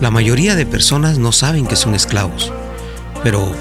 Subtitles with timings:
[0.00, 2.52] La mayoría de personas no saben que son esclavos,
[3.22, 3.54] pero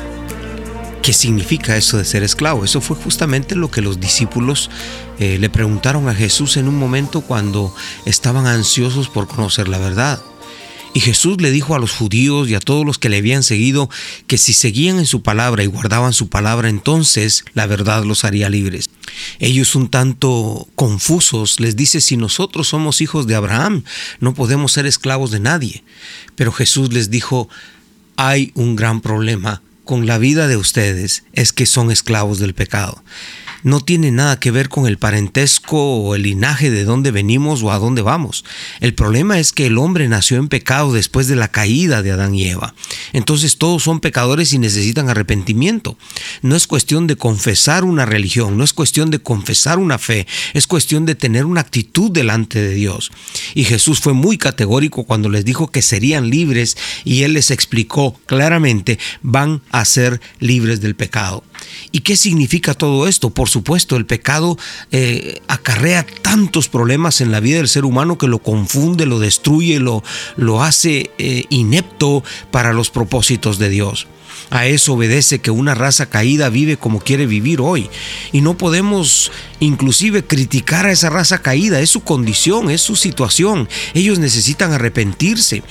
[1.04, 2.66] ¿qué significa eso de ser esclavo?
[2.66, 4.72] Eso fue justamente lo que los discípulos
[5.20, 7.74] eh, le preguntaron a Jesús en un momento cuando
[8.06, 10.22] estaban ansiosos por conocer la verdad.
[10.96, 13.90] Y Jesús le dijo a los judíos y a todos los que le habían seguido
[14.28, 18.50] que si seguían en su palabra y guardaban su palabra, entonces la verdad los haría
[18.50, 18.90] libres.
[19.40, 23.84] Ellos un tanto confusos les dice, si nosotros somos hijos de Abraham,
[24.20, 25.84] no podemos ser esclavos de nadie.
[26.36, 27.50] Pero Jesús les dijo,
[28.16, 33.04] hay un gran problema con la vida de ustedes, es que son esclavos del pecado
[33.64, 37.72] no tiene nada que ver con el parentesco o el linaje de dónde venimos o
[37.72, 38.46] a dónde vamos.
[38.80, 42.36] El problema es que el hombre nació en pecado después de la caída de Adán
[42.36, 42.76] y Eva.
[43.14, 45.98] Entonces todos son pecadores y necesitan arrepentimiento.
[46.42, 50.68] No es cuestión de confesar una religión, no es cuestión de confesar una fe, es
[50.68, 53.12] cuestión de tener una actitud delante de Dios.
[53.56, 58.20] Y Jesús fue muy categórico cuando les dijo que serían libres y él les explicó
[58.26, 61.44] claramente, van a ser libres del pecado.
[61.92, 63.30] ¿Y qué significa todo esto?
[63.30, 64.58] Por supuesto, el pecado
[64.92, 69.80] eh, acarrea tantos problemas en la vida del ser humano que lo confunde, lo destruye,
[69.80, 70.04] lo,
[70.36, 74.08] lo hace eh, inepto para los propósitos de Dios.
[74.50, 77.90] A eso obedece que una raza caída vive como quiere vivir hoy.
[78.32, 81.80] Y no podemos inclusive criticar a esa raza caída.
[81.80, 83.68] Es su condición, es su situación.
[83.94, 85.64] Ellos necesitan arrepentirse.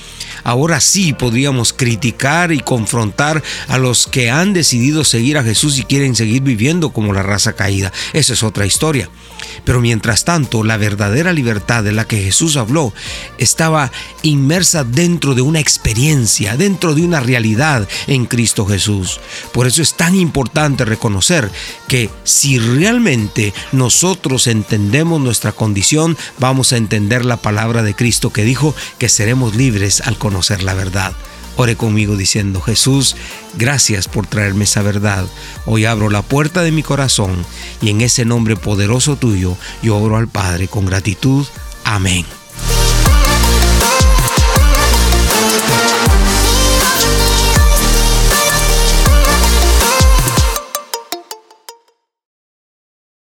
[0.43, 5.83] Ahora sí podríamos criticar y confrontar a los que han decidido seguir a Jesús y
[5.83, 7.91] quieren seguir viviendo como la raza caída.
[8.11, 9.09] Esa es otra historia.
[9.65, 12.93] Pero mientras tanto, la verdadera libertad de la que Jesús habló
[13.37, 13.91] estaba
[14.21, 19.19] inmersa dentro de una experiencia, dentro de una realidad en Cristo Jesús.
[19.51, 21.51] Por eso es tan importante reconocer
[21.87, 28.43] que si realmente nosotros entendemos nuestra condición, vamos a entender la palabra de Cristo que
[28.43, 31.13] dijo que seremos libres al conocer la verdad.
[31.55, 33.15] Ore conmigo diciendo, Jesús,
[33.55, 35.25] gracias por traerme esa verdad.
[35.65, 37.45] Hoy abro la puerta de mi corazón
[37.81, 41.45] y en ese nombre poderoso tuyo yo oro al Padre con gratitud.
[41.83, 42.25] Amén.